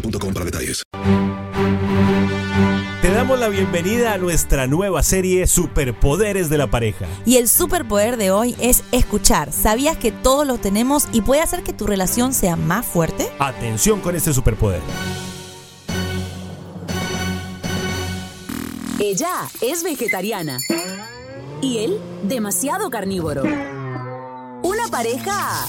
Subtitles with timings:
[0.00, 0.82] boostmobile.com para detalles.
[3.02, 7.06] Te damos la bienvenida a nuestra nueva serie Superpoderes de la pareja.
[7.24, 9.52] Y el superpoder de hoy es escuchar.
[9.52, 13.28] ¿Sabías que todos lo tenemos y puede hacer que tu relación sea más fuerte?
[13.38, 14.80] Atención con este superpoder.
[18.98, 20.58] Ella es vegetariana.
[21.62, 23.44] Y él, demasiado carnívoro.
[24.62, 25.68] Una pareja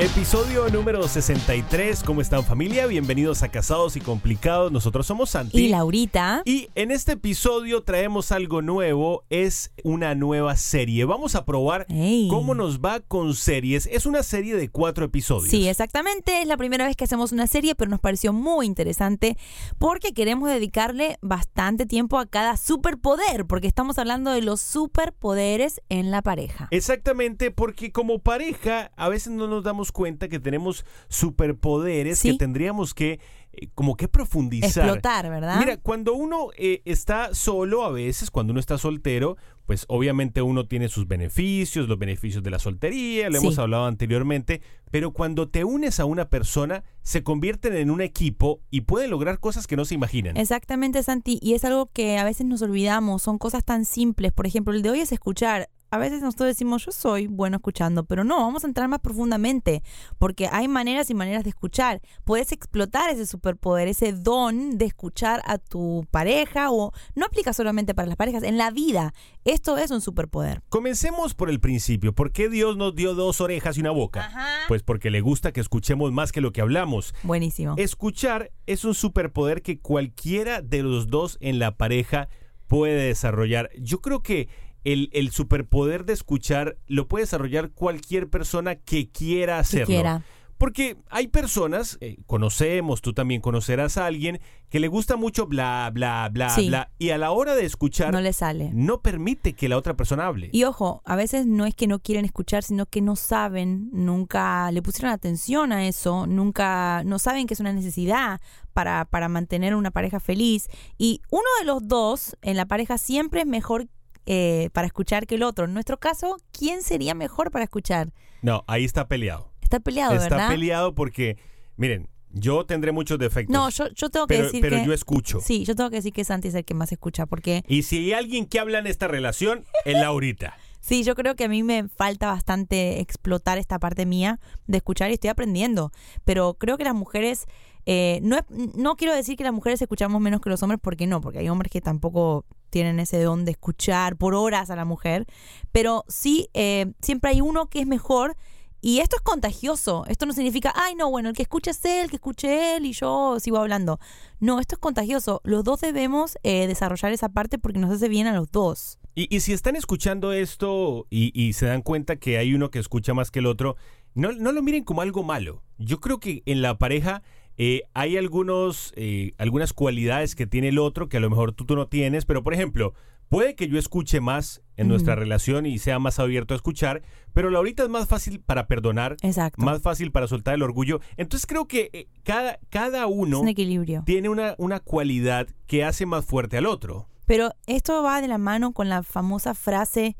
[0.00, 2.02] Episodio número 63.
[2.04, 2.86] ¿Cómo están familia?
[2.86, 4.72] Bienvenidos a Casados y Complicados.
[4.72, 5.66] Nosotros somos Santi.
[5.66, 6.40] Y Laurita.
[6.46, 9.24] Y en este episodio traemos algo nuevo.
[9.28, 11.04] Es una nueva serie.
[11.04, 12.28] Vamos a probar Ey.
[12.30, 13.90] cómo nos va con series.
[13.92, 15.50] Es una serie de cuatro episodios.
[15.50, 16.40] Sí, exactamente.
[16.40, 19.36] Es la primera vez que hacemos una serie, pero nos pareció muy interesante
[19.76, 26.10] porque queremos dedicarle bastante tiempo a cada superpoder, porque estamos hablando de los superpoderes en
[26.10, 26.68] la pareja.
[26.70, 32.94] Exactamente, porque como pareja a veces no nos damos cuenta que tenemos superpoderes que tendríamos
[32.94, 33.20] que
[33.52, 34.84] eh, como que profundizar.
[34.84, 35.58] Explotar, ¿verdad?
[35.58, 39.36] Mira, cuando uno eh, está solo a veces, cuando uno está soltero,
[39.66, 43.46] pues obviamente uno tiene sus beneficios, los beneficios de la soltería, lo Sí.
[43.46, 48.60] hemos hablado anteriormente, pero cuando te unes a una persona, se convierten en un equipo
[48.70, 50.36] y pueden lograr cosas que no se imaginan.
[50.36, 51.38] Exactamente, Santi.
[51.42, 53.22] Y es algo que a veces nos olvidamos.
[53.22, 54.32] Son cosas tan simples.
[54.32, 55.68] Por ejemplo, el de hoy es escuchar.
[55.92, 59.82] A veces nosotros decimos, yo soy bueno escuchando, pero no, vamos a entrar más profundamente,
[60.18, 62.00] porque hay maneras y maneras de escuchar.
[62.24, 67.92] Puedes explotar ese superpoder, ese don de escuchar a tu pareja, o no aplica solamente
[67.92, 69.14] para las parejas, en la vida.
[69.44, 70.62] Esto es un superpoder.
[70.68, 72.14] Comencemos por el principio.
[72.14, 74.30] ¿Por qué Dios nos dio dos orejas y una boca?
[74.68, 77.14] Pues porque le gusta que escuchemos más que lo que hablamos.
[77.24, 77.74] Buenísimo.
[77.78, 82.28] Escuchar es un superpoder que cualquiera de los dos en la pareja
[82.68, 83.70] puede desarrollar.
[83.80, 84.48] Yo creo que
[84.84, 89.86] el, el superpoder de escuchar lo puede desarrollar cualquier persona que quiera hacerlo.
[89.86, 90.22] quiera.
[90.58, 95.90] Porque hay personas, eh, conocemos, tú también conocerás a alguien que le gusta mucho bla,
[95.90, 96.68] bla, bla, Sí.
[96.68, 98.70] bla, y a la hora de escuchar No le sale.
[98.74, 100.50] no permite que la otra persona hable.
[100.52, 104.70] Y ojo, a veces no es que no quieren escuchar, sino que no saben, nunca
[104.70, 108.38] le pusieron atención a eso, nunca, no saben que es una necesidad
[108.74, 110.68] para, para mantener una pareja feliz.
[110.98, 113.86] Y uno de los dos en la pareja siempre es mejor
[114.26, 115.64] eh, para escuchar que el otro.
[115.64, 118.12] En nuestro caso, ¿quién sería mejor para escuchar?
[118.42, 119.52] No, ahí está peleado.
[119.62, 120.48] Está peleado, está ¿verdad?
[120.48, 121.36] peleado porque,
[121.76, 123.52] miren, yo tendré muchos defectos.
[123.52, 124.86] No, yo, yo tengo que pero, decir pero que...
[124.86, 125.40] yo escucho.
[125.40, 127.98] Sí, yo tengo que decir que Santi es el que más escucha, porque Y si
[127.98, 130.56] hay alguien que habla en esta relación, es Laurita.
[130.82, 135.10] Sí, yo creo que a mí me falta bastante explotar esta parte mía de escuchar
[135.10, 135.92] y estoy aprendiendo.
[136.24, 137.46] Pero creo que las mujeres
[137.86, 138.44] Eh, no, es-
[138.76, 141.48] no quiero decir que las mujeres escuchamos menos que los hombres, porque no, porque hay
[141.48, 145.26] hombres que tampoco tienen ese don de escuchar por horas a la mujer,
[145.72, 148.36] pero sí, eh, siempre hay uno que es mejor.
[148.82, 150.06] Y esto es contagioso.
[150.08, 152.86] Esto no significa, ay, no, bueno, el que escuche es él, el que escuche él
[152.86, 154.00] y yo sigo hablando.
[154.38, 155.42] No, esto es contagioso.
[155.44, 158.98] Los dos debemos eh, desarrollar esa parte porque nos hace bien a los dos.
[159.14, 162.78] Y, y si están escuchando esto y, y se dan cuenta que hay uno que
[162.78, 163.76] escucha más que el otro,
[164.14, 165.62] no, no lo miren como algo malo.
[165.76, 167.22] Yo creo que en la pareja
[167.62, 171.66] eh, hay algunos, eh, algunas cualidades que tiene el otro que a lo mejor tú,
[171.66, 172.94] tú no tienes, pero por ejemplo,
[173.28, 177.02] puede que yo escuche más en nuestra relación y sea más abierto a escuchar,
[177.34, 179.62] pero la ahorita es más fácil para perdonar, Exacto.
[179.62, 181.00] más fácil para soltar el orgullo.
[181.18, 184.04] Entonces creo que eh, cada, cada uno Es un equilibrio.
[184.06, 187.08] tiene una, una cualidad que hace más fuerte al otro.
[187.26, 190.16] Pero esto va de la mano con la famosa frase,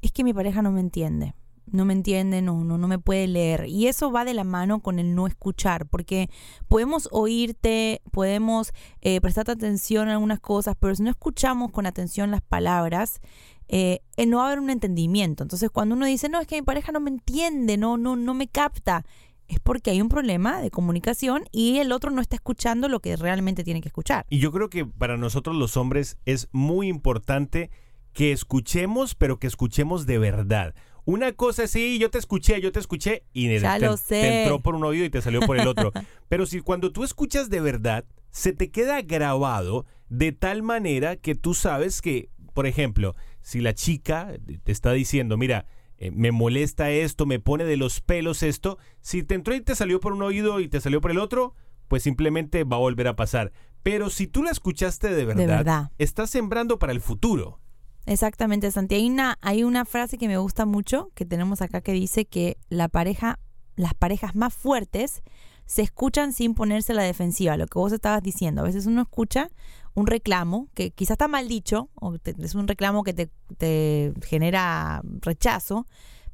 [0.00, 1.34] es que mi pareja no me entiende.
[1.72, 3.66] No me entiende, no, no, no me puede leer.
[3.68, 6.30] Y eso va de la mano con el no escuchar, porque
[6.68, 12.30] podemos oírte, podemos eh, prestarte atención a algunas cosas, pero si no escuchamos con atención
[12.30, 13.20] las palabras,
[13.68, 15.42] eh, eh, no va a haber un entendimiento.
[15.42, 18.34] Entonces, cuando uno dice, no, es que mi pareja no me entiende, no, no, no
[18.34, 19.04] me capta,
[19.48, 23.16] es porque hay un problema de comunicación y el otro no está escuchando lo que
[23.16, 24.26] realmente tiene que escuchar.
[24.28, 27.70] Y yo creo que para nosotros los hombres es muy importante
[28.12, 30.74] que escuchemos, pero que escuchemos de verdad.
[31.08, 34.60] Una cosa sí, yo te escuché, yo te escuché y Ya te, lo te entró
[34.60, 35.90] por un oído y te salió por el otro.
[36.28, 41.34] pero si cuando tú escuchas de verdad, se te queda grabado de tal manera que
[41.34, 44.34] tú sabes que, por ejemplo, si la chica
[44.64, 45.64] te está diciendo, mira,
[45.96, 49.74] eh, me molesta esto, me pone de los pelos esto, si te entró y te
[49.74, 51.54] salió por un oído y te salió por el otro,
[51.88, 53.52] pues simplemente va a volver a pasar.
[53.82, 55.90] Pero si tú la escuchaste de verdad, verdad.
[55.96, 57.60] estás sembrando para el futuro.
[58.08, 58.94] Exactamente, Santi.
[58.94, 62.56] Hay una, hay una frase que me gusta mucho que tenemos acá que dice que
[62.70, 63.38] la pareja,
[63.76, 65.22] las parejas más fuertes
[65.66, 68.62] se escuchan sin ponerse a la defensiva, lo que vos estabas diciendo.
[68.62, 69.50] A veces uno escucha
[69.92, 75.02] un reclamo que quizás está mal dicho, o te- es un reclamo que te, genera
[75.20, 75.86] rechazo,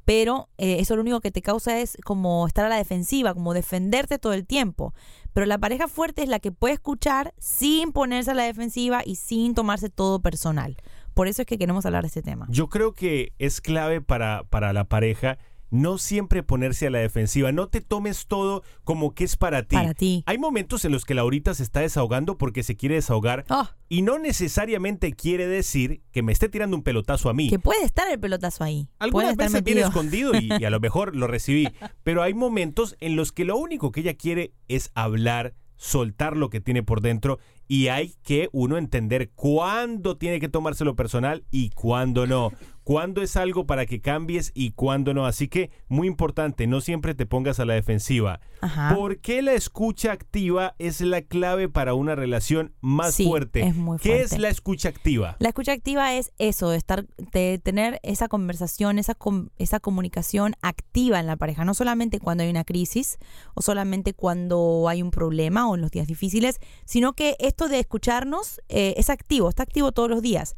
[0.04, 3.52] pero eh, eso lo único que te causa es como estar a la defensiva, como
[3.52, 4.94] defenderte todo el tiempo.
[5.32, 9.16] Pero la pareja fuerte es la que puede escuchar sin ponerse a la defensiva y
[9.16, 10.76] sin tomarse todo personal.
[11.14, 12.46] Por eso es que queremos hablar de este tema.
[12.50, 15.38] Yo creo que es clave para, para la pareja
[15.70, 17.50] no siempre ponerse a la defensiva.
[17.50, 19.74] No te tomes todo como que es para ti.
[19.74, 20.22] Para ti.
[20.26, 24.02] Hay momentos en los que Laurita se está desahogando porque se quiere desahogar Oh, y
[24.02, 27.50] no necesariamente quiere decir que me esté tirando un pelotazo a mí.
[27.50, 28.84] que puede estar el pelotazo ahí.
[28.84, 31.66] puede Algunas estar veces viene escondido y, y a lo mejor lo recibí.
[32.04, 36.50] Pero hay momentos en los que lo único que ella quiere es hablar, soltar lo
[36.50, 41.70] que tiene por dentro y hay que uno entender cuándo tiene que tomárselo personal y
[41.70, 42.52] cuándo no.
[42.84, 45.26] Cuándo es algo para que cambies y cuándo no.
[45.26, 48.40] Así que muy importante, no siempre te pongas a la defensiva.
[48.60, 48.94] Ajá.
[48.94, 53.62] ¿Por qué la escucha activa es la clave para una relación más Sí, fuerte?
[53.66, 54.38] es muy ¿Qué es fuerte.
[54.42, 55.36] la escucha activa?
[55.38, 60.54] La escucha activa es eso, de estar, de tener esa conversación, esa, com- esa comunicación
[60.62, 63.18] activa en la pareja, no solamente cuando hay una crisis
[63.54, 67.78] o solamente cuando hay un problema o en los días difíciles, sino que esto de
[67.80, 70.54] escucharnos eh, es activo, está activo todos los días.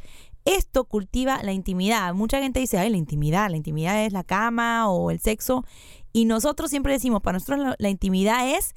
[0.46, 2.14] Esto cultiva la intimidad.
[2.14, 5.64] Mucha gente dice, ay, la intimidad, la intimidad es la cama o el sexo.
[6.12, 8.72] Y nosotros siempre decimos, para nosotros la, intimidad es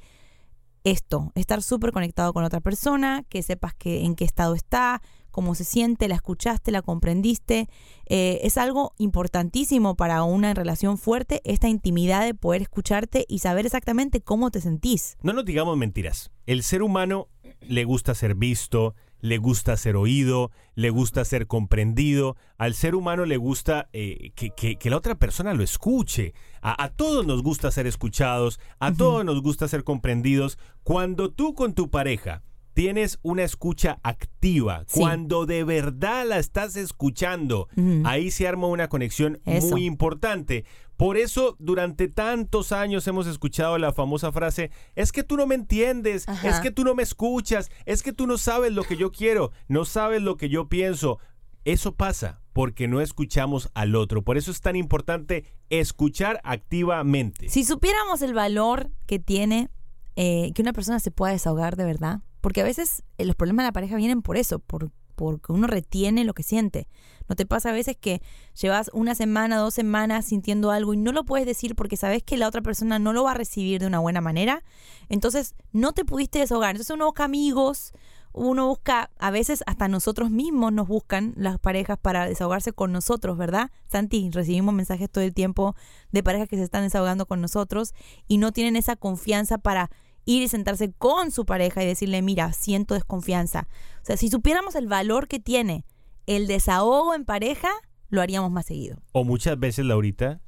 [0.83, 5.53] esto, estar súper conectado con otra persona, que sepas que en qué estado está, cómo
[5.53, 7.69] se siente, la escuchaste, la comprendiste.
[8.07, 13.67] Eh, es algo importantísimo para una relación fuerte, esta intimidad de poder escucharte y saber
[13.67, 15.17] exactamente cómo te sentís.
[15.21, 16.31] No nos digamos mentiras.
[16.47, 17.27] El ser humano
[17.61, 22.35] le gusta ser visto, le gusta ser oído, le gusta ser comprendido.
[22.57, 26.33] Al ser humano le gusta eh, que, que- que la otra persona lo escuche.
[26.61, 30.57] A, a todos nos gusta ser escuchados, a todos nos gusta ser comprendidos.
[30.83, 34.99] Cuando tú con tu pareja tienes una escucha activa, Sí.
[35.01, 37.67] cuando de verdad la estás escuchando,
[38.05, 39.67] ahí se arma una conexión Eso.
[39.71, 40.63] muy importante.
[40.99, 45.55] Por eso, durante tantos años hemos escuchado la famosa frase, es que tú no me
[45.55, 46.49] entiendes, Ajá.
[46.49, 49.53] es que tú no me escuchas, es que tú no sabes lo que yo quiero,
[49.69, 51.17] no sabes lo que yo pienso.
[51.63, 54.25] Eso pasa porque no escuchamos al otro.
[54.25, 57.47] Por eso es tan importante escuchar activamente.
[57.47, 59.69] Si supiéramos el valor que tiene
[60.17, 63.63] eh, que una persona se pueda desahogar de verdad, porque a veces eh, los problemas
[63.63, 66.87] de la pareja vienen por eso, por porque uno retiene lo que siente.
[67.27, 68.21] ¿No te pasa a veces que
[68.59, 72.37] llevas una semana, dos semanas sintiendo algo y no lo puedes decir porque sabes que
[72.37, 74.63] la otra persona no lo va a recibir de una buena manera?
[75.09, 76.71] Entonces no te pudiste desahogar.
[76.71, 77.91] Entonces uno busca amigos,
[78.31, 83.37] uno busca, a veces hasta nosotros mismos nos buscan las parejas para desahogarse con nosotros,
[83.37, 83.71] ¿verdad?
[83.89, 85.75] Santi, recibimos mensajes todo el tiempo
[86.13, 87.93] de parejas que se están desahogando con nosotros
[88.29, 89.91] y no tienen esa confianza para
[90.29, 93.67] ir y sentarse con su pareja y decirle, mira, siento desconfianza.
[94.01, 95.85] O sea, si supiéramos el valor que tiene
[96.27, 97.69] el desahogo en pareja,
[98.09, 99.01] lo haríamos más seguido.
[99.11, 100.39] O muchas veces, Laurita,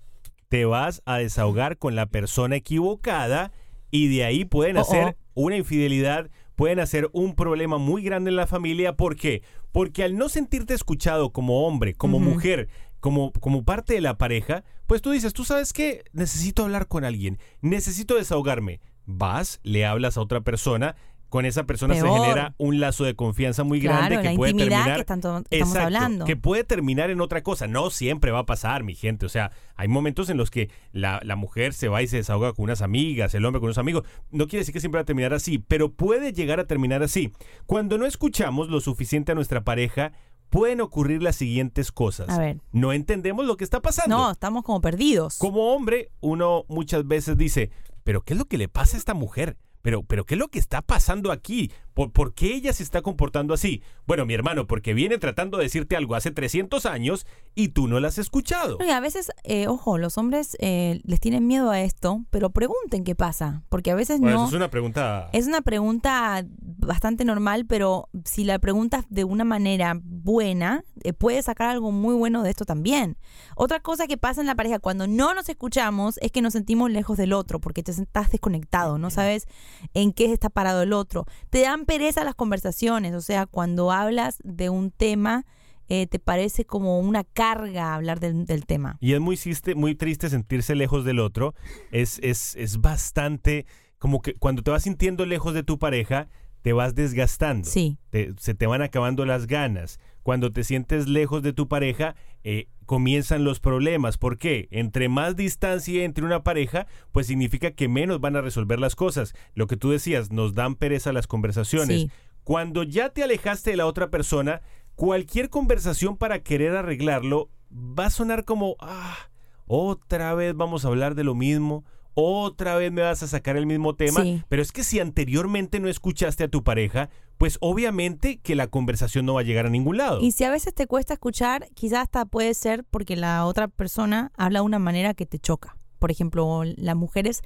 [0.50, 3.52] te vas a desahogar con la persona equivocada
[3.90, 8.36] y de ahí pueden Oh, hacer una infidelidad, pueden hacer un problema muy grande en
[8.36, 8.96] la familia.
[8.96, 9.42] ¿Por qué?
[9.72, 12.70] Porque al no sentirte escuchado como hombre, como mujer,
[13.00, 17.04] como, como parte de la pareja, pues tú dices, tú sabes qué, necesito hablar con
[17.04, 18.80] alguien, necesito desahogarme.
[19.06, 20.96] Vas, le hablas a otra persona,
[21.30, 24.54] con esa persona se genera un lazo de confianza muy Claro, grande que la puede
[24.54, 26.26] terminar que tanto estamos Exacto, hablando.
[26.26, 27.68] que puede terminar en otra cosa.
[27.68, 29.26] No siempre va a pasar, mi gente.
[29.26, 32.52] O sea, hay momentos en los que la, la mujer se va y se desahoga
[32.52, 34.04] con unas amigas, el hombre con unos amigos.
[34.30, 37.32] No quiere decir que siempre va a terminar así, pero puede llegar a terminar así.
[37.66, 40.12] Cuando no escuchamos lo suficiente a nuestra pareja,
[40.50, 42.28] pueden ocurrir las siguientes cosas.
[42.28, 42.58] A ver.
[42.74, 44.18] No entendemos lo que está pasando.
[44.18, 45.38] No, estamos como perdidos.
[45.38, 47.72] Como hombre, uno muchas veces dice,
[48.04, 49.58] pero ¿qué es lo que le pasa a esta mujer?
[49.82, 51.72] Pero, pero ¿qué es lo que está pasando aquí?
[51.94, 53.82] ¿Por, por qué ella se está comportando así?
[54.08, 58.00] Bueno, mi hermano, porque viene tratando de decirte algo hace 300 años y tú no
[58.00, 58.78] la has escuchado.
[58.86, 63.04] Y a veces, eh, ojo, los hombres eh, les tienen miedo a esto, pero pregunten
[63.04, 64.44] qué pasa, porque a veces Bueno, no...
[64.44, 65.30] eso es una pregunta...
[65.34, 71.46] Es una pregunta bastante normal, pero si la preguntas de una manera buena, eh, puedes
[71.46, 73.18] sacar algo muy bueno de esto también.
[73.56, 76.90] Otra cosa que pasa en la pareja cuando no nos escuchamos es que nos sentimos
[76.92, 79.48] lejos del otro, porque te estás desconectado, no sabes
[79.94, 81.26] en qué está parado el otro.
[81.50, 85.46] Te dan pereza las conversaciones, o sea, cuando hablas de un tema,
[85.90, 88.98] eh, te parece como una carga hablar del, del tema.
[89.02, 91.54] Y es muy, triste, muy triste sentirse lejos del otro.
[91.92, 93.66] Es, es, es bastante
[94.00, 96.28] como que cuando te vas sintiendo lejos de tu pareja,
[96.62, 97.68] te vas desgastando.
[97.68, 97.98] Sí.
[98.10, 100.00] Te- se te van acabando las ganas.
[100.24, 104.18] Cuando te sientes lejos de tu pareja, eh, comienzan los problemas.
[104.18, 104.68] ¿Por qué?
[104.72, 109.34] Entre más distancia entre una pareja, pues significa que menos van a resolver las cosas.
[109.54, 112.02] Lo que tú decías, nos dan pereza las conversaciones.
[112.02, 112.12] Sí.
[112.44, 114.62] Cuando ya te alejaste de la otra persona,
[114.96, 119.30] cualquier conversación para querer arreglarlo va a sonar como, ah,
[119.68, 123.66] otra vez vamos a hablar de lo mismo, otra vez me vas a sacar el
[123.66, 124.22] mismo tema.
[124.22, 124.44] Sí.
[124.50, 129.26] Pero es que si anteriormente no escuchaste a tu pareja, pues obviamente que la conversación
[129.26, 130.22] no va a llegar a ningún lado.
[130.22, 134.32] Y si a veces te cuesta escuchar, quizás hasta puede ser porque la otra persona
[134.38, 135.78] habla de una manera que te choca.
[136.02, 137.42] Por ejemplo, las mujeres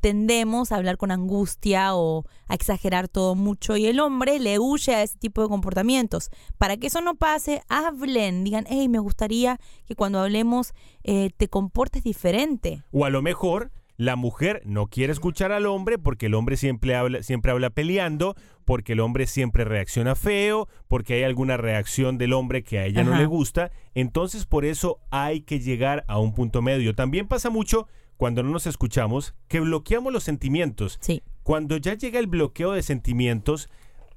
[0.00, 4.94] tendemos a hablar con angustia o a exagerar todo mucho y el hombre le huye
[4.94, 6.30] a ese tipo de comportamientos.
[6.56, 10.72] Para que eso no pase, hablen, digan, hey, me gustaría que cuando hablemos
[11.04, 12.82] eh, te comportes diferente.
[12.92, 16.94] O a lo mejor la mujer no quiere escuchar al hombre porque el hombre siempre
[16.94, 22.32] habla, siempre habla peleando, porque el hombre siempre reacciona feo, porque hay alguna reacción del
[22.32, 23.72] hombre que a ella no le gusta.
[23.94, 26.94] Entonces por eso hay que llegar a un punto medio.
[26.94, 30.98] También pasa mucho cuando no nos escuchamos que bloqueamos los sentimientos.
[31.00, 31.22] Sí.
[31.42, 33.68] Cuando ya llega el bloqueo de sentimientos,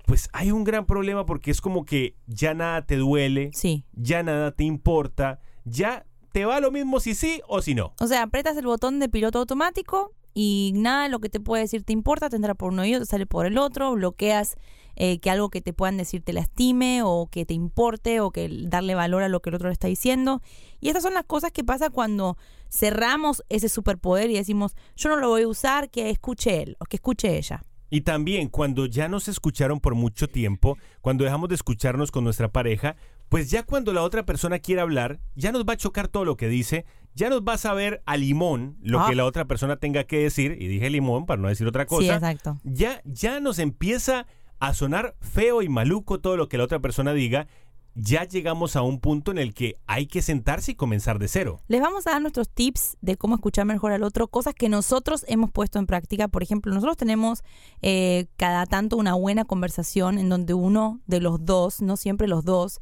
[0.06, 3.84] pues hay un gran problema porque es como que ya nada te duele, Sí.
[3.94, 7.94] ya nada te importa, ya te va lo mismo si sí o si no.
[8.00, 11.84] O sea, apretas el botón de piloto automático y nada, lo que te puede decir
[11.84, 14.56] te importa, te entra por un oído, te sale por el otro, bloqueas
[14.96, 18.50] eh, que algo que te puedan decir te lastime o que te importe o que
[18.64, 20.42] darle valor a lo que el otro le está diciendo.
[20.80, 22.38] Y estas son las cosas que pasa cuando
[22.70, 26.86] cerramos ese superpoder y decimos, yo no lo voy a usar, que escuche él o
[26.86, 27.64] que escuche ella.
[27.90, 32.50] Y también cuando ya nos escucharon por mucho tiempo, cuando dejamos de escucharnos con nuestra
[32.50, 32.96] pareja,
[33.32, 36.36] pues ya cuando la otra persona quiere hablar, ya nos va a chocar todo lo
[36.36, 36.84] que dice,
[37.16, 39.06] ya nos va a saber a limón lo Ah.
[39.08, 42.02] que la otra persona tenga que decir, y dije limón para no decir otra cosa.
[42.02, 42.60] Sí, exacto.
[42.66, 44.28] ya, ya nos empieza
[44.60, 47.48] a sonar feo y maluco todo lo que la otra persona diga,
[47.96, 51.62] ya llegamos a un punto en el que hay que sentarse y comenzar de cero.
[51.70, 55.24] Les vamos a dar nuestros tips de cómo escuchar mejor al otro, cosas que nosotros
[55.30, 56.28] hemos puesto en práctica.
[56.28, 57.44] Por ejemplo, nosotros tenemos
[57.82, 62.44] eh, cada tanto una buena conversación en donde uno de los dos, no siempre los
[62.44, 62.82] dos,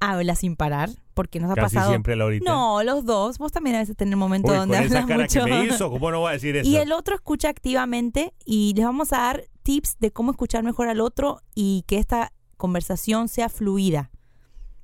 [0.00, 1.90] habla sin parar, porque nos ha Casi pasado.
[1.90, 2.50] siempre, Laurita.
[2.50, 3.38] No, los dos.
[3.38, 5.44] Vos también a veces tenés momentos Uy, donde con esa hablas cara mucho.
[5.44, 6.68] que me hizo, ¿cómo no voy a decir eso?
[6.68, 10.88] Y el otro escucha activamente y les vamos a dar tips de cómo escuchar mejor
[10.88, 14.10] al otro y que esta conversación sea fluida.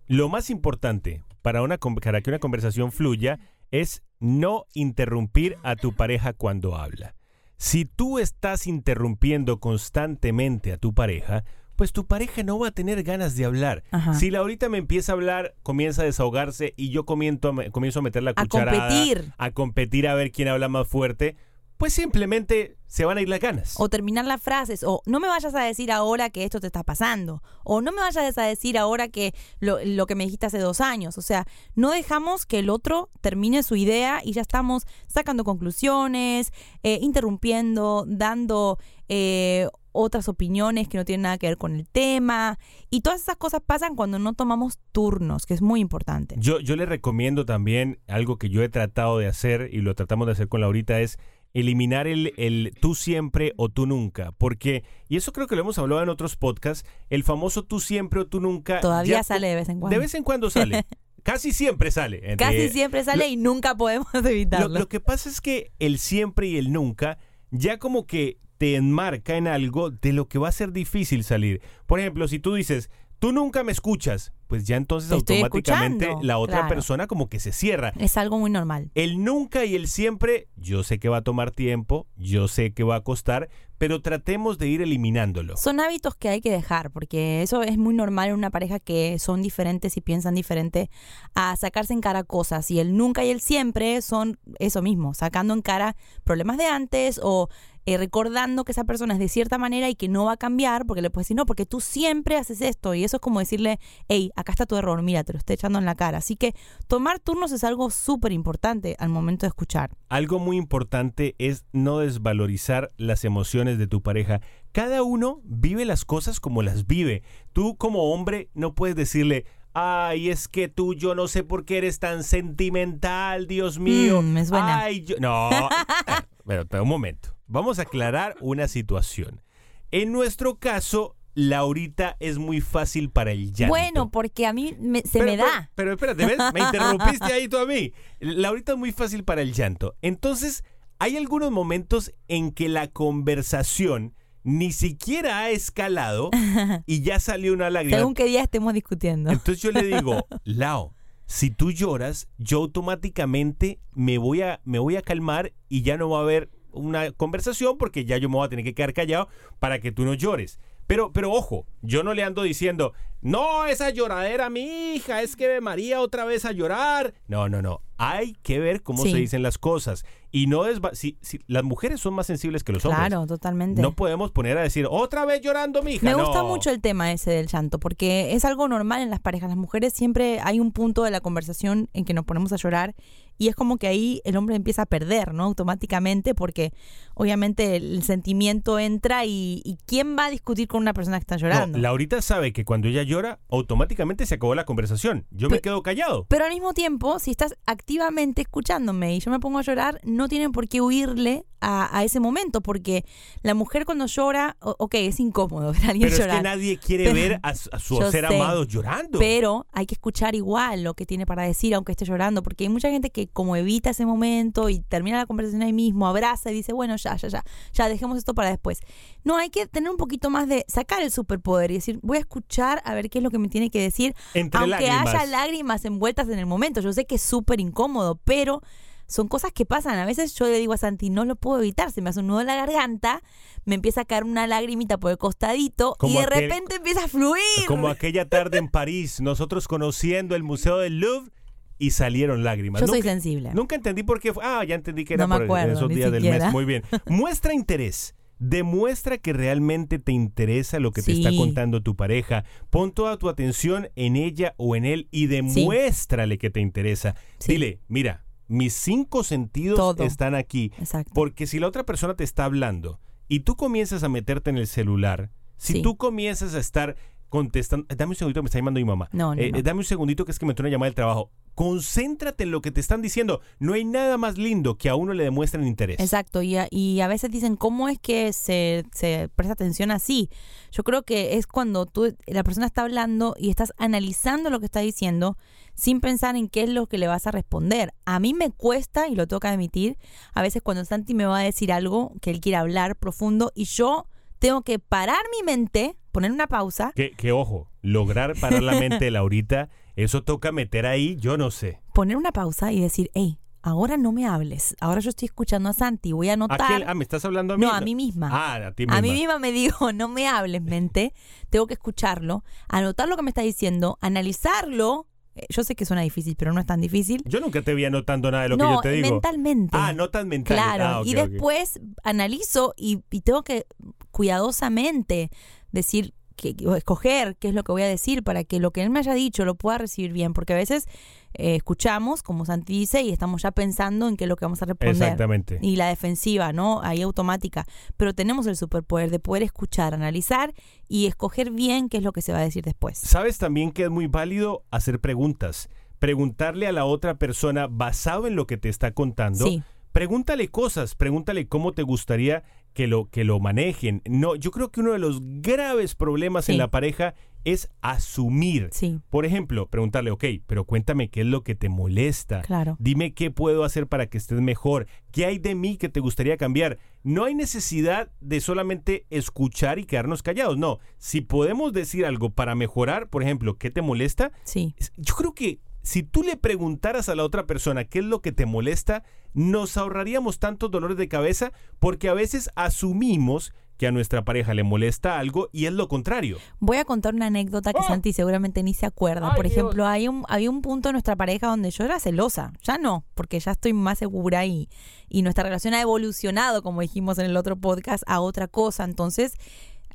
[0.06, 3.38] Lo más importante para, una, para que una conversación fluya
[3.70, 7.14] es no interrumpir a tu pareja cuando habla.
[7.56, 11.44] Si tú estás interrumpiendo constantemente a tu pareja,
[11.76, 13.84] pues tu pareja no va a tener ganas de hablar.
[13.90, 14.14] Ajá.
[14.14, 18.02] Si Laurita me empieza a hablar, comienza a desahogarse y yo comienzo a, comienzo a
[18.02, 19.32] meter la A cucharada, competir.
[19.36, 21.36] a competir a ver quién habla más fuerte,
[21.76, 23.74] pues simplemente se van a ir las ganas.
[23.78, 26.84] O terminar las frases, o no me vayas a decir ahora que esto te está
[26.84, 30.58] pasando, o no me vayas a decir ahora que lo, lo que me dijiste hace
[30.60, 31.18] dos años.
[31.18, 36.52] O sea, no dejamos que el otro termine su idea y ya estamos sacando conclusiones,
[36.84, 38.78] eh, interrumpiendo, dando
[39.08, 42.58] eh, otras opiniones que no tienen nada que ver con el tema.
[42.90, 46.34] Y todas esas cosas pasan cuando no tomamos turnos, que es muy importante.
[46.38, 50.26] Yo, yo le recomiendo también algo que yo he tratado de hacer y lo tratamos
[50.26, 51.16] de hacer con Laurita es
[51.54, 54.32] eliminar el, el tú siempre o tú nunca.
[54.32, 58.20] Porque, y eso creo que lo hemos hablado en otros podcasts, el famoso tú siempre
[58.20, 58.80] o tú nunca.
[58.80, 59.94] Todavía ya- sale de vez en cuando.
[59.94, 60.84] De vez en cuando sale.
[61.22, 62.36] Casi siempre sale.
[62.36, 64.78] Casi Eh, siempre sale lo- y nunca podemos lo, evitarlo.
[64.80, 67.16] lo que pasa es que el siempre y el nunca
[67.50, 71.60] ya como que te enmarca en algo de lo que va a ser difícil salir.
[71.86, 76.38] Por ejemplo, si tú dices, tú nunca me escuchas, pues ya entonces automáticamente escuchando, la
[76.38, 76.68] otra claro.
[76.68, 77.92] persona como que se cierra.
[77.98, 78.90] Es algo muy normal.
[78.94, 82.84] El nunca y el siempre, yo sé que va a tomar tiempo, yo sé que
[82.84, 83.48] va a costar,
[83.78, 85.56] pero tratemos de ir eliminándolo.
[85.56, 89.18] Son hábitos que hay que dejar, porque eso es muy normal en una pareja que
[89.18, 90.90] son diferentes y piensan diferente
[91.34, 92.70] a sacarse en cara cosas.
[92.70, 97.20] Y el nunca y el siempre son eso mismo, sacando en cara problemas de antes
[97.22, 97.48] o
[97.86, 100.86] eh, recordando que esa persona es de cierta manera y que no va a cambiar,
[100.86, 102.94] porque le puedes decir, no, porque tú siempre haces esto.
[102.94, 105.78] Y eso es como decirle, hey, acá está tu error, mira, te lo estoy echando
[105.78, 106.18] en la cara.
[106.18, 106.54] Así que
[106.86, 109.96] tomar turnos es algo súper importante al momento de escuchar.
[110.08, 114.40] Algo muy importante es no desvalorizar las emociones de tu pareja.
[114.72, 117.22] Cada uno vive las cosas como las vive.
[117.52, 121.78] Tú como hombre no puedes decirle, ay, es que tú yo no sé por qué
[121.78, 124.22] eres tan sentimental, Dios mío.
[124.22, 124.80] Mm, suena.
[124.80, 125.16] Ay, yo...
[125.20, 125.50] No,
[126.46, 127.36] pero, pero un momento.
[127.46, 129.42] Vamos a aclarar una situación.
[129.90, 133.70] En nuestro caso, Laurita es muy fácil para el llanto.
[133.72, 135.70] Bueno, porque a mí me- se Pero- me pero- da.
[135.74, 136.38] Pero, espérate, ¿ves?
[136.52, 137.92] Me interrumpiste ahí tú a mí.
[138.20, 139.94] Laurita es muy fácil para el llanto.
[140.02, 140.64] Entonces,
[140.98, 144.14] hay algunos momentos en que la conversación
[144.44, 146.30] ni siquiera ha escalado
[146.86, 147.98] y ya salió una lágrima.
[147.98, 149.30] Según qué día estemos discutiendo.
[149.30, 150.94] Entonces yo le digo, Lao,
[151.26, 156.08] si tú lloras, yo automáticamente me voy a, me voy a calmar y ya no
[156.10, 159.28] va a haber una conversación porque ya yo me voy a tener que quedar callado
[159.58, 160.58] para que tú no llores.
[160.86, 162.92] Pero, pero ojo, yo no le ando diciendo,
[163.24, 167.14] no, esa lloradera, mi hija, es que María otra vez a llorar.
[167.26, 167.80] No, no, no.
[167.96, 169.12] Hay que ver cómo Sí.
[169.12, 170.04] se dicen las cosas.
[170.32, 170.80] Y no es.
[170.94, 173.06] Si, si las mujeres son más sensibles que los hombres.
[173.06, 173.80] Claro, totalmente.
[173.80, 176.04] No podemos poner a decir, otra vez llorando, mi hija.
[176.04, 176.48] Me gusta No.
[176.48, 179.48] mucho el tema ese del llanto, porque es algo normal en las parejas.
[179.48, 182.96] Las mujeres siempre hay un punto de la conversación en que nos ponemos a llorar
[183.38, 185.44] y es como que ahí el hombre empieza a perder, ¿no?
[185.44, 186.72] Automáticamente, porque
[187.14, 191.36] obviamente el sentimiento entra y, y ¿quién va a discutir con una persona que está
[191.36, 191.78] No, llorando?
[191.78, 193.13] Laurita sabe que cuando ella llora,
[193.48, 195.26] automáticamente se acabó la conversación.
[195.30, 196.26] Yo me quedo callado.
[196.28, 200.28] Pero al mismo tiempo, si estás activamente escuchándome y yo me pongo a llorar, no
[200.28, 203.04] tienen por qué huirle a, a ese momento, porque
[203.42, 206.36] la mujer cuando llora, ok, es incómodo ver a alguien Pero es llorar.
[206.36, 209.18] que nadie quiere Pero- ver a, su- a su ser sé, amado llorando.
[209.18, 212.68] Pero hay que escuchar igual lo que tiene para decir, aunque esté llorando, porque hay
[212.70, 216.54] mucha gente que como evita ese momento y termina la conversación ahí mismo, abraza y
[216.54, 218.80] dice, bueno, ya, ya, ya, ya, dejemos esto para después.
[219.24, 222.20] No, hay que tener un poquito más de sacar el superpoder y decir, voy a
[222.20, 225.14] escuchar a ver qué es lo que me tiene que decir, Entre aunque lágrimas.
[225.14, 226.80] haya lágrimas envueltas en el momento.
[226.80, 228.60] Yo sé que es súper incómodo, pero
[229.06, 229.98] son cosas que pasan.
[229.98, 232.26] A veces yo le digo a Santi, no lo puedo evitar, se me hace un
[232.28, 233.22] nudo en la garganta,
[233.64, 237.08] me empieza a caer una lagrimita por el costadito y de aquel- repente empieza a
[237.08, 237.42] fluir.
[237.66, 241.30] Como aquella tarde en París, nosotros conociendo el Museo del Louvre
[241.78, 242.80] y salieron lágrimas.
[242.80, 243.50] Yo soy sensible.
[243.52, 244.32] Nunca entendí por qué.
[244.32, 246.52] fue- Ah, ya entendí que era No me por acuerdo, esos días del mes.
[246.52, 246.82] Muy bien.
[247.06, 248.14] Muestra interés.
[248.40, 252.44] Demuestra que realmente te interesa lo que te está contando tu pareja.
[252.68, 257.14] Pon toda tu atención en ella o en él y demuéstrale que te interesa.
[257.38, 257.52] Sí.
[257.52, 260.04] Dile, mira, mis cinco sentidos Todo.
[260.04, 260.72] están aquí.
[260.78, 261.12] Exacto.
[261.14, 264.66] Porque si la otra persona te está hablando y tú comienzas a meterte en el
[264.66, 265.82] celular, si Sí.
[265.82, 266.96] tú comienzas a estar
[267.34, 269.08] contestando, dame un segundito, me está llamando mi mamá.
[269.12, 269.62] No, no, Eh, no.
[269.62, 271.30] Dame un segundito que es que me entró una llamada del trabajo.
[271.54, 273.40] Concéntrate en lo que te están diciendo.
[273.58, 276.00] No hay nada más lindo que a uno le demuestren interés.
[276.00, 280.30] Exacto, y a, y a veces dicen, ¿cómo es que se, se presta atención así?
[280.72, 284.66] Yo creo que es cuando tú, la persona está hablando y estás analizando lo que
[284.66, 285.36] está diciendo
[285.74, 287.92] sin pensar en qué es lo que le vas a responder.
[288.04, 289.98] A mí me cuesta, y lo que admitir,
[290.32, 293.64] a veces cuando Santi me va a decir algo que él quiere hablar profundo y
[293.64, 294.06] yo
[294.38, 299.04] tengo que parar mi mente, poner una pausa, Que, que ojo, lograr parar la mente
[299.04, 301.80] de Laurita, eso toca meter ahí, yo no sé.
[301.92, 305.72] poner una pausa y decir, hey, ahora no me hables, ahora yo estoy escuchando a
[305.72, 306.66] Santi, voy a ¿A anotar...
[306.66, 306.84] quién?
[306.88, 307.64] Ah, ¿me estás hablando a mí?
[307.64, 308.28] No, a mí misma.
[308.32, 308.96] Ah, a ti misma.
[308.98, 311.12] A mí misma me digo, no me hables, mente.
[311.50, 316.02] Tengo que escucharlo, anotar lo que me está diciendo, analizarlo Eh, Yo sé que suena
[316.02, 317.20] difícil, pero no es tan difícil.
[317.26, 319.10] Yo nunca te vi anotando nada de lo que no, yo te digo.
[319.10, 319.76] mentalmente.
[319.76, 320.62] Ah, notas mentales.
[320.62, 323.66] Claro, Ah, y después analizo y, y tengo que
[324.12, 325.30] cuidadosamente
[325.74, 328.82] decir, que, o escoger qué es lo que voy a decir para que lo que
[328.82, 330.86] él me haya dicho lo pueda recibir bien, porque a veces
[331.34, 334.62] eh, escuchamos, como Santi dice, y estamos ya pensando en qué es lo que vamos
[334.62, 334.94] a responder.
[334.94, 335.58] Exactamente.
[335.62, 336.80] Y la defensiva, ¿no?
[336.82, 337.66] Ahí automática.
[337.96, 340.54] Pero tenemos el superpoder de poder escuchar, analizar
[340.88, 342.98] y escoger bien qué es lo que se va a decir después.
[342.98, 345.68] ¿Sabes también que es muy válido hacer preguntas?
[345.98, 349.46] Preguntarle a la otra persona basado en lo que te está contando.
[349.46, 349.62] Sí.
[349.92, 352.42] Pregúntale cosas, pregúntale cómo te gustaría
[352.74, 354.02] que lo, que lo manejen.
[354.04, 358.70] No, yo creo que uno de los graves problemas en la pareja es asumir.
[358.72, 359.00] Sí.
[359.10, 362.42] Por ejemplo, preguntarle, ok, pero cuéntame qué es lo que te molesta.
[362.42, 362.76] Claro.
[362.80, 364.86] Dime qué puedo hacer para que estés mejor.
[365.12, 366.78] ¿Qué hay de mí que te gustaría cambiar?
[367.02, 370.58] No hay necesidad de solamente escuchar y quedarnos callados.
[370.58, 374.32] No, si podemos decir algo para mejorar, por ejemplo, ¿qué te molesta?
[374.44, 374.74] Sí.
[374.96, 378.32] Yo creo que si tú le preguntaras a la otra persona qué es lo que
[378.32, 384.24] te molesta, nos ahorraríamos tantos dolores de cabeza porque a veces asumimos que a nuestra
[384.24, 386.38] pareja le molesta algo y es lo contrario.
[386.60, 387.86] Voy a contar una anécdota que ¡Oh!
[387.86, 389.30] Santi seguramente ni se acuerda.
[389.30, 389.52] Ay, Por Dios.
[389.58, 392.52] ejemplo, hay un, había un punto en nuestra pareja donde yo era celosa.
[392.62, 394.68] Ya no, porque ya estoy más segura y,
[395.08, 398.84] y nuestra relación ha evolucionado, como dijimos en el otro podcast, a otra cosa.
[398.84, 399.34] Entonces,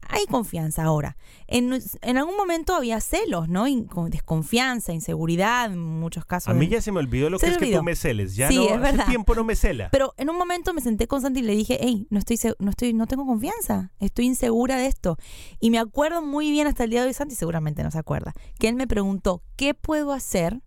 [0.09, 1.15] hay confianza ahora.
[1.47, 3.65] En, en algún momento había celos, ¿no?
[4.09, 6.49] Desconfianza, inseguridad, en muchos casos.
[6.49, 8.35] A mí ya se me olvidó lo que es que tú me celes.
[8.35, 9.89] Ya Sí, no, es hace tiempo no me cela.
[9.91, 12.71] Pero en un momento me senté con Santi y le dije, hey, no estoy, no
[12.71, 15.17] estoy, no tengo confianza, estoy insegura de esto.
[15.59, 18.33] Y me acuerdo muy bien hasta el día de hoy, Santi seguramente no se acuerda,
[18.59, 20.61] que él me preguntó, ¿qué puedo hacer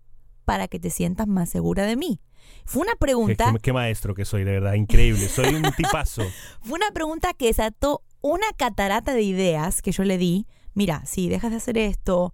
[0.44, 2.20] para que te sientas más segura de mí?
[2.64, 5.28] Fue una Qué, pregunta, qué- qué maestro que soy, de verdad, increíble.
[5.28, 6.22] Soy un tipazo.
[6.60, 10.46] fue una pregunta que desató una catarata de ideas que yo le di.
[10.74, 12.32] Mira, si dejas de hacer esto,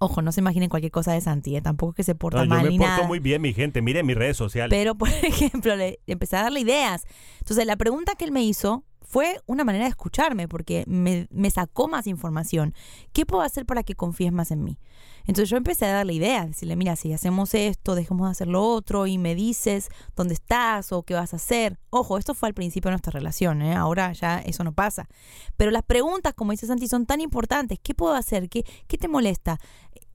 [0.00, 1.62] ojo, no se imaginen cualquier cosa de Santi, ¿eh?
[1.62, 3.06] tampoco es que se porta No, yo mal me ni porto nada.
[3.08, 3.80] muy bien, mi gente.
[3.80, 4.76] Miren mis redes sociales.
[4.76, 7.06] Pero, por ejemplo, le empecé a darle ideas.
[7.38, 11.50] Entonces, la pregunta que él me hizo fue una manera de escucharme, porque me, me
[11.50, 12.74] sacó más información.
[13.14, 14.78] ¿Qué puedo hacer para que confíes más en mí?
[15.28, 18.64] Entonces yo empecé a darle ideas, decirle, mira, si hacemos esto, dejemos de hacer lo
[18.64, 21.78] otro y me dices dónde estás o qué vas a hacer.
[21.90, 23.74] Ojo, esto fue al principio de nuestra relación, ¿eh?
[23.74, 25.06] ahora ya eso no pasa.
[25.58, 27.78] Pero las preguntas, como dice Santi, son tan importantes.
[27.82, 28.48] ¿Qué puedo hacer?
[28.48, 29.58] ¿Qué, qué te molesta?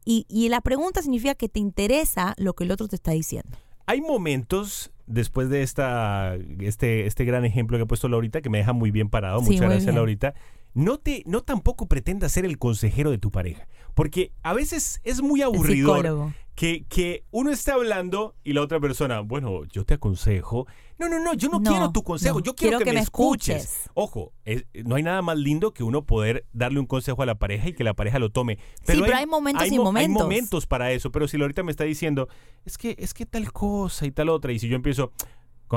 [0.04, 3.56] Y, y la pregunta significa que te interesa lo que el otro te está diciendo.
[3.86, 8.58] Hay momentos después de esta este este gran ejemplo que ha puesto Laurita que me
[8.58, 9.40] deja muy bien parado.
[9.42, 9.96] Sí, Muchas gracias, bien.
[9.96, 10.34] Laurita.
[10.74, 15.22] No te no tampoco pretendas ser el consejero de tu pareja, porque a veces es
[15.22, 16.34] muy psicólogo.
[16.56, 20.68] que, que uno está hablando y la otra persona, bueno, yo te aconsejo.
[21.00, 23.64] No, no, no, yo no, No, quiero tu consejo, no, yo quiero, que, me escuches.
[23.64, 23.90] escuches.
[23.96, 27.36] Ojo, es- no hay nada más lindo que uno poder darle un consejo a la
[27.36, 28.58] pareja y que la pareja lo tome.
[28.84, 30.22] Sí, pero hay momentos y mo- momentos.
[30.22, 32.30] Hay momentos para eso, pero si Laurita me está diciendo,
[32.66, 35.12] es que, es que tal cosa y tal otra, y si yo empiezo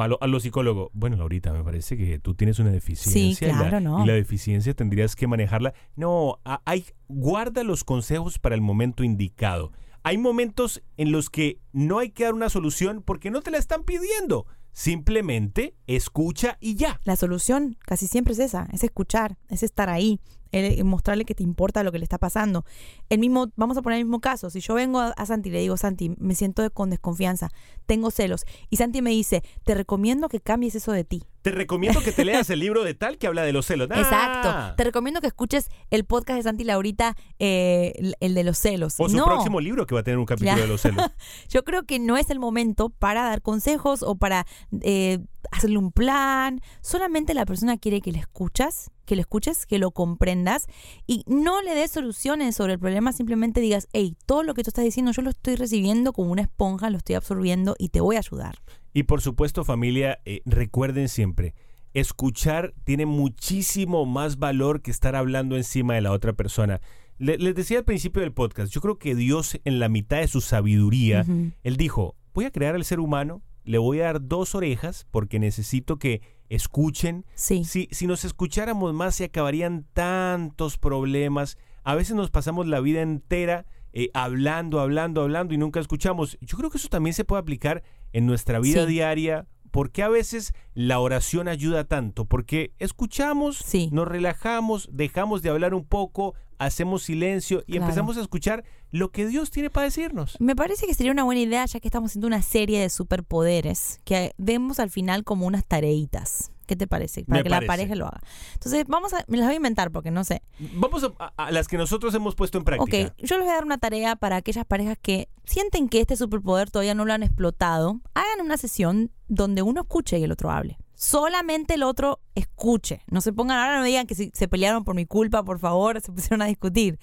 [0.03, 3.49] a lo, a lo psicólogo, bueno, Laurita, me parece que tú tienes una deficiencia.
[3.49, 4.03] y la- claro, no.
[4.05, 5.75] Y la deficiencia tendrías que manejarla.
[5.95, 9.73] No, a- hay, guarda los consejos para el momento indicado.
[10.03, 13.59] Hay momentos en los que no hay que dar una solución porque no te la
[13.59, 14.47] están pidiendo.
[14.73, 17.01] Simplemente escucha y ya.
[17.05, 20.21] La solución casi siempre es esa, es escuchar, es estar ahí,
[20.65, 22.65] el- mostrarle que te importa lo que le está pasando.
[23.09, 25.53] El mismo, vamos a poner el mismo caso, si yo vengo a, a Santi y
[25.53, 27.51] le digo, Santi, me siento con desconfianza,
[27.87, 31.23] tengo celos, y Santi me dice, te recomiendo que cambies eso de ti.
[31.43, 33.89] Te recomiendo que te leas el libro de tal que habla de los celos.
[33.93, 34.01] Ah.
[34.01, 34.75] Exacto.
[34.77, 38.95] Te recomiendo que escuches el podcast de Santi Laurita, eh, el, el de los celos.
[38.99, 40.63] O su no, próximo libro que va a tener un capítulo Claro.
[40.63, 41.05] de los celos.
[41.49, 44.45] Yo creo que no es el momento para dar consejos o para
[44.83, 45.21] eh,
[45.53, 46.61] hacerle un plan.
[46.81, 50.67] Solamente la persona quiere que le escuchas, que le escuches, que lo comprendas
[51.07, 53.13] y no le des soluciones sobre el problema.
[53.13, 56.43] Simplemente digas, hey, todo lo que tú estás diciendo yo lo estoy recibiendo como una
[56.43, 58.59] esponja, lo estoy absorbiendo y te voy a ayudar.
[58.93, 61.55] Y por supuesto, familia, eh, recuerden siempre,
[61.95, 66.81] escuchar tiene muchísimo más valor que estar hablando encima de la otra persona.
[67.19, 70.29] Le- les decía al principio del podcast, yo creo que Dios en la mitad de
[70.29, 71.25] su sabiduría.
[71.63, 75.39] Él dijo, voy a crear al ser humano, le voy a dar dos orejas porque
[75.39, 77.25] necesito que escuchen.
[77.35, 77.65] Sí.
[77.65, 81.59] Si, si nos escucháramos más se acabarían tantos problemas.
[81.85, 86.37] A veces nos pasamos la vida entera eh, hablando, hablando, hablando y nunca escuchamos.
[86.41, 87.83] Yo creo que eso también se puede aplicar
[88.13, 88.93] en nuestra vida Sí.
[88.93, 89.47] diaria.
[89.73, 92.25] porque a veces la oración ayuda tanto?
[92.25, 93.91] Porque escuchamos, Sí.
[93.93, 97.83] nos relajamos, dejamos de hablar un poco, hacemos silencio y Claro.
[97.85, 98.65] empezamos a escuchar
[98.97, 100.37] lo que Dios tiene para decirnos.
[100.41, 104.01] Me parece que sería una buena idea, ya que estamos haciendo una serie de superpoderes,
[104.05, 106.51] que vemos al final como unas tareitas.
[106.67, 107.25] ¿Qué te parece?
[107.25, 107.67] Para Me que parece.
[107.67, 108.21] la pareja lo haga.
[108.55, 110.43] Entonces, vamos a, me las voy a inventar porque no sé.
[110.75, 113.07] Vamos a, a- las que nosotros hemos puesto en práctica.
[113.09, 116.17] Ok, yo les voy a dar una tarea para aquellas parejas que sienten que este
[116.17, 118.01] superpoder todavía no lo han explotado.
[118.15, 120.77] Hagan una sesión donde uno escuche y el otro hable.
[120.97, 123.03] Solamente el otro escuche.
[123.09, 126.01] No se pongan ahora, no me digan que se pelearon por mi culpa, por favor,
[126.01, 126.99] se pusieron a discutir.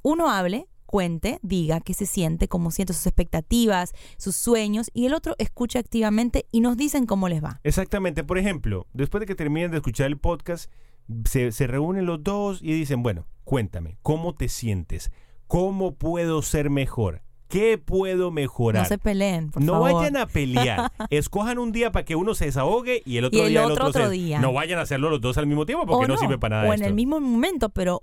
[0.00, 5.14] Uno hable, cuente, diga qué se siente, cómo siente sus expectativas, sus sueños, y el
[5.14, 7.60] otro escuche activamente y nos dicen cómo les va.
[7.64, 8.24] Exactamente.
[8.24, 10.70] Por ejemplo, después de que terminen de escuchar el podcast,
[11.24, 15.10] se, se reúnen los dos y dicen, bueno, cuéntame, ¿cómo te sientes?
[15.46, 17.22] ¿Cómo puedo ser mejor?
[17.48, 18.82] ¿Qué puedo mejorar?
[18.82, 19.92] No se peleen, por no favor.
[19.92, 20.90] vayan a pelear.
[21.10, 23.70] Escojan un día para que uno se desahogue y el otro Y el día el
[23.70, 24.40] otro otro, otro se- día.
[24.40, 26.72] No vayan a hacerlo los dos al mismo tiempo porque no, sirve para nada O
[26.72, 26.88] en esto.
[26.88, 28.02] el mismo momento, pero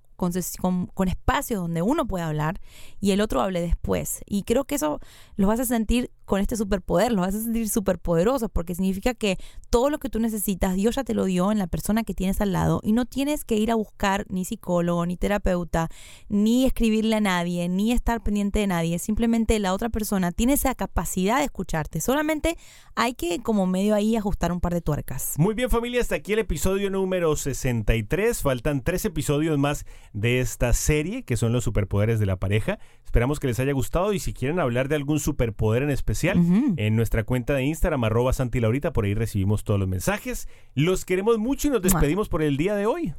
[0.59, 2.59] con, espacios donde uno puede hablar
[2.99, 4.21] y el otro hable después.
[4.25, 4.99] Y creo que eso
[5.35, 9.37] los vas a sentir con este superpoder, los vas a sentir superpoderosos porque significa que
[9.69, 12.39] todo lo que tú necesitas, Dios ya te lo dio en la persona que tienes
[12.39, 15.89] al lado y no tienes que ir a buscar ni psicólogo, ni terapeuta,
[16.29, 18.99] ni escribirle a nadie, ni estar pendiente de nadie.
[18.99, 21.99] Simplemente la otra persona tiene esa capacidad de escucharte.
[21.99, 22.57] Solamente
[22.95, 25.33] hay que como medio ahí ajustar un par de tuercas.
[25.37, 28.41] Muy bien familia, hasta aquí el episodio número 63.
[28.41, 32.79] Faltan tres episodios más de esta serie, que son los superpoderes de la pareja.
[33.03, 36.37] Esperamos que les haya gustado y si quieren hablar de algún superpoder en especial,
[36.77, 40.47] en nuestra cuenta de Instagram, arroba Santi Laurita, por ahí recibimos todos los mensajes.
[40.75, 43.13] Los queremos mucho y nos despedimos por el día de hoy.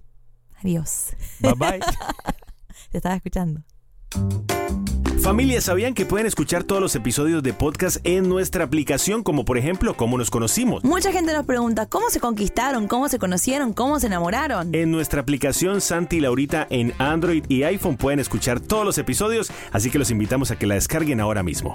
[0.61, 1.15] Adiós.
[1.41, 1.81] Bye bye.
[2.91, 3.63] Te estaba escuchando.
[5.25, 9.57] Familia, ¿sabían que pueden escuchar todos los episodios de podcast en nuestra aplicación, como por
[9.57, 10.85] ejemplo, cómo nos conocimos?
[10.85, 14.75] Mucha gente nos pregunta cómo se conquistaron, cómo se conocieron, cómo se enamoraron.
[14.75, 19.51] En nuestra aplicación Santi y Laurita en Android y iPhone pueden escuchar todos los episodios,
[19.73, 21.75] así que los invitamos a que la descarguen ahora mismo.